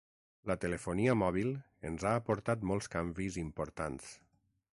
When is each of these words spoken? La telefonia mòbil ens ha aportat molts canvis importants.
La 0.51 0.55
telefonia 0.63 1.15
mòbil 1.23 1.51
ens 1.91 2.07
ha 2.11 2.15
aportat 2.21 2.67
molts 2.73 2.93
canvis 2.97 3.39
importants. 3.45 4.11